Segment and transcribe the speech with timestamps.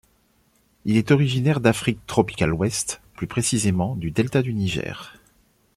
[0.85, 5.13] Il est originaire d'Afrique tropicale ouest, plus précisément du delta du Niger.